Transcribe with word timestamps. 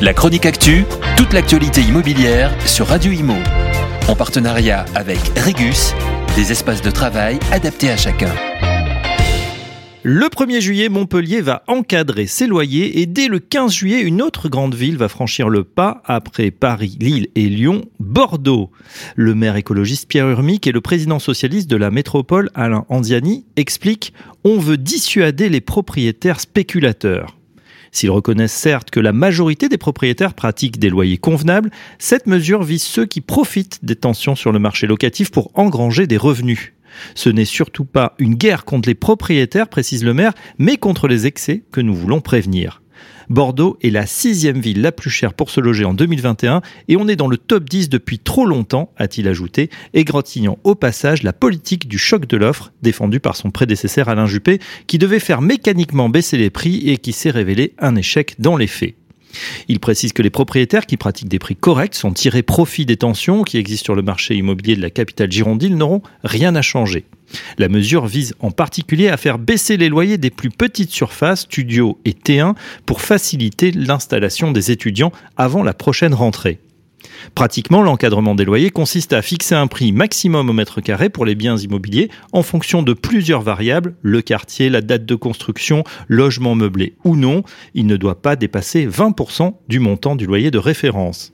La 0.00 0.14
chronique 0.14 0.46
actu, 0.46 0.84
toute 1.16 1.32
l'actualité 1.32 1.80
immobilière 1.80 2.54
sur 2.68 2.86
Radio 2.86 3.10
Imo. 3.10 3.34
En 4.06 4.14
partenariat 4.14 4.84
avec 4.94 5.18
Regus, 5.36 5.92
des 6.36 6.52
espaces 6.52 6.82
de 6.82 6.90
travail 6.92 7.40
adaptés 7.50 7.90
à 7.90 7.96
chacun. 7.96 8.32
Le 10.04 10.26
1er 10.26 10.60
juillet, 10.60 10.88
Montpellier 10.88 11.40
va 11.40 11.64
encadrer 11.66 12.28
ses 12.28 12.46
loyers 12.46 13.00
et 13.00 13.06
dès 13.06 13.26
le 13.26 13.40
15 13.40 13.72
juillet, 13.72 14.00
une 14.02 14.22
autre 14.22 14.48
grande 14.48 14.76
ville 14.76 14.96
va 14.96 15.08
franchir 15.08 15.48
le 15.48 15.64
pas 15.64 16.00
après 16.04 16.52
Paris, 16.52 16.96
Lille 17.00 17.26
et 17.34 17.48
Lyon, 17.48 17.86
Bordeaux. 17.98 18.70
Le 19.16 19.34
maire 19.34 19.56
écologiste 19.56 20.06
Pierre 20.06 20.28
Urmic 20.28 20.68
et 20.68 20.72
le 20.72 20.80
président 20.80 21.18
socialiste 21.18 21.68
de 21.68 21.76
la 21.76 21.90
métropole 21.90 22.50
Alain 22.54 22.86
Anziani 22.88 23.46
expliquent 23.56 24.12
on 24.44 24.58
veut 24.60 24.78
dissuader 24.78 25.48
les 25.48 25.60
propriétaires 25.60 26.38
spéculateurs. 26.38 27.37
S'ils 27.92 28.10
reconnaissent 28.10 28.52
certes 28.52 28.90
que 28.90 29.00
la 29.00 29.12
majorité 29.12 29.68
des 29.68 29.78
propriétaires 29.78 30.34
pratiquent 30.34 30.78
des 30.78 30.90
loyers 30.90 31.18
convenables, 31.18 31.70
cette 31.98 32.26
mesure 32.26 32.62
vise 32.62 32.82
ceux 32.82 33.06
qui 33.06 33.20
profitent 33.20 33.84
des 33.84 33.96
tensions 33.96 34.36
sur 34.36 34.52
le 34.52 34.58
marché 34.58 34.86
locatif 34.86 35.30
pour 35.30 35.50
engranger 35.54 36.06
des 36.06 36.16
revenus. 36.16 36.72
Ce 37.14 37.28
n'est 37.28 37.44
surtout 37.44 37.84
pas 37.84 38.14
une 38.18 38.34
guerre 38.34 38.64
contre 38.64 38.88
les 38.88 38.94
propriétaires, 38.94 39.68
précise 39.68 40.04
le 40.04 40.14
maire, 40.14 40.32
mais 40.58 40.76
contre 40.76 41.08
les 41.08 41.26
excès 41.26 41.62
que 41.70 41.80
nous 41.80 41.94
voulons 41.94 42.20
prévenir. 42.20 42.82
Bordeaux 43.30 43.76
est 43.82 43.90
la 43.90 44.06
sixième 44.06 44.60
ville 44.60 44.80
la 44.80 44.92
plus 44.92 45.10
chère 45.10 45.34
pour 45.34 45.50
se 45.50 45.60
loger 45.60 45.84
en 45.84 45.94
2021 45.94 46.62
et 46.88 46.96
on 46.96 47.08
est 47.08 47.16
dans 47.16 47.28
le 47.28 47.36
top 47.36 47.68
10 47.68 47.88
depuis 47.88 48.18
trop 48.18 48.46
longtemps, 48.46 48.90
a-t-il 48.96 49.28
ajouté, 49.28 49.68
égratignant 49.92 50.58
au 50.64 50.74
passage 50.74 51.22
la 51.22 51.32
politique 51.32 51.88
du 51.88 51.98
choc 51.98 52.26
de 52.26 52.36
l'offre 52.36 52.72
défendue 52.82 53.20
par 53.20 53.36
son 53.36 53.50
prédécesseur 53.50 54.08
Alain 54.08 54.26
Juppé 54.26 54.60
qui 54.86 54.98
devait 54.98 55.18
faire 55.18 55.42
mécaniquement 55.42 56.08
baisser 56.08 56.38
les 56.38 56.50
prix 56.50 56.88
et 56.88 56.96
qui 56.96 57.12
s'est 57.12 57.30
révélé 57.30 57.74
un 57.78 57.96
échec 57.96 58.36
dans 58.38 58.56
les 58.56 58.66
faits. 58.66 58.94
Il 59.68 59.80
précise 59.80 60.12
que 60.12 60.22
les 60.22 60.30
propriétaires 60.30 60.86
qui 60.86 60.96
pratiquent 60.96 61.28
des 61.28 61.38
prix 61.38 61.56
corrects 61.56 61.94
sont 61.94 62.12
tirés 62.12 62.42
profit 62.42 62.86
des 62.86 62.96
tensions 62.96 63.42
qui 63.42 63.58
existent 63.58 63.86
sur 63.86 63.94
le 63.94 64.02
marché 64.02 64.34
immobilier 64.34 64.76
de 64.76 64.82
la 64.82 64.90
capitale 64.90 65.30
girondine 65.30 65.76
n'auront 65.76 66.02
rien 66.24 66.54
à 66.54 66.62
changer. 66.62 67.04
La 67.58 67.68
mesure 67.68 68.06
vise 68.06 68.34
en 68.40 68.50
particulier 68.50 69.08
à 69.08 69.16
faire 69.16 69.38
baisser 69.38 69.76
les 69.76 69.88
loyers 69.88 70.18
des 70.18 70.30
plus 70.30 70.50
petites 70.50 70.90
surfaces, 70.90 71.42
studios 71.42 71.98
et 72.04 72.12
T1, 72.12 72.54
pour 72.86 73.02
faciliter 73.02 73.70
l'installation 73.70 74.50
des 74.50 74.70
étudiants 74.70 75.12
avant 75.36 75.62
la 75.62 75.74
prochaine 75.74 76.14
rentrée. 76.14 76.58
Pratiquement, 77.34 77.82
l'encadrement 77.82 78.34
des 78.34 78.44
loyers 78.44 78.70
consiste 78.70 79.12
à 79.12 79.22
fixer 79.22 79.54
un 79.54 79.66
prix 79.66 79.92
maximum 79.92 80.50
au 80.50 80.52
mètre 80.52 80.80
carré 80.80 81.08
pour 81.08 81.24
les 81.24 81.34
biens 81.34 81.56
immobiliers 81.56 82.10
en 82.32 82.42
fonction 82.42 82.82
de 82.82 82.92
plusieurs 82.92 83.42
variables, 83.42 83.94
le 84.02 84.22
quartier, 84.22 84.70
la 84.70 84.80
date 84.80 85.06
de 85.06 85.14
construction, 85.14 85.84
logement 86.08 86.54
meublé 86.54 86.94
ou 87.04 87.16
non. 87.16 87.42
Il 87.74 87.86
ne 87.86 87.96
doit 87.96 88.20
pas 88.20 88.36
dépasser 88.36 88.86
20% 88.86 89.54
du 89.68 89.78
montant 89.80 90.16
du 90.16 90.26
loyer 90.26 90.50
de 90.50 90.58
référence. 90.58 91.32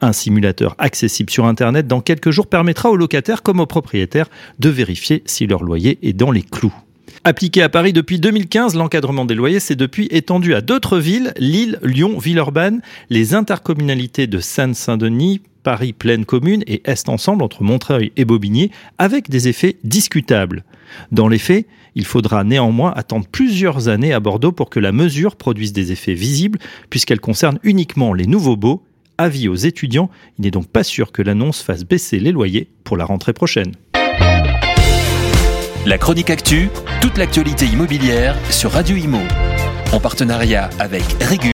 Un 0.00 0.12
simulateur 0.12 0.74
accessible 0.78 1.30
sur 1.30 1.46
Internet 1.46 1.86
dans 1.86 2.00
quelques 2.00 2.30
jours 2.30 2.46
permettra 2.46 2.90
aux 2.90 2.96
locataires 2.96 3.42
comme 3.42 3.60
aux 3.60 3.66
propriétaires 3.66 4.28
de 4.58 4.68
vérifier 4.68 5.22
si 5.26 5.46
leur 5.46 5.62
loyer 5.62 5.98
est 6.02 6.12
dans 6.12 6.30
les 6.30 6.42
clous. 6.42 6.74
Appliqué 7.24 7.62
à 7.62 7.68
Paris 7.68 7.92
depuis 7.92 8.20
2015, 8.20 8.74
l'encadrement 8.74 9.24
des 9.24 9.34
loyers 9.34 9.60
s'est 9.60 9.76
depuis 9.76 10.08
étendu 10.10 10.54
à 10.54 10.60
d'autres 10.60 10.98
villes, 10.98 11.32
Lille, 11.38 11.78
Lyon, 11.82 12.18
Villeurbanne, 12.18 12.82
les 13.10 13.34
intercommunalités 13.34 14.26
de 14.26 14.38
Seine-Saint-Denis, 14.38 15.40
Paris 15.62 15.92
pleine 15.92 16.24
commune 16.24 16.62
et 16.68 16.82
Est 16.84 17.08
ensemble 17.08 17.42
entre 17.42 17.64
Montreuil 17.64 18.12
et 18.16 18.24
Bobigny, 18.24 18.70
avec 18.98 19.28
des 19.28 19.48
effets 19.48 19.76
discutables. 19.82 20.64
Dans 21.10 21.26
les 21.26 21.38
faits, 21.38 21.66
il 21.96 22.04
faudra 22.04 22.44
néanmoins 22.44 22.92
attendre 22.94 23.26
plusieurs 23.26 23.88
années 23.88 24.12
à 24.12 24.20
Bordeaux 24.20 24.52
pour 24.52 24.70
que 24.70 24.78
la 24.78 24.92
mesure 24.92 25.34
produise 25.34 25.72
des 25.72 25.90
effets 25.90 26.14
visibles, 26.14 26.60
puisqu'elle 26.90 27.20
concerne 27.20 27.58
uniquement 27.64 28.14
les 28.14 28.26
nouveaux 28.26 28.56
baux. 28.56 28.84
Avis 29.18 29.48
aux 29.48 29.56
étudiants, 29.56 30.10
il 30.38 30.42
n'est 30.42 30.50
donc 30.50 30.68
pas 30.68 30.84
sûr 30.84 31.10
que 31.10 31.22
l'annonce 31.22 31.62
fasse 31.62 31.84
baisser 31.84 32.20
les 32.20 32.32
loyers 32.32 32.68
pour 32.84 32.96
la 32.96 33.04
rentrée 33.04 33.32
prochaine. 33.32 33.72
La 35.86 35.98
chronique 35.98 36.30
actu, 36.30 36.68
toute 37.00 37.18
l'actualité 37.18 37.66
immobilière 37.66 38.36
sur 38.50 38.72
Radio 38.72 38.96
Imo. 38.96 39.20
En 39.92 40.00
partenariat 40.00 40.70
avec 40.78 41.04
Régus. 41.20 41.44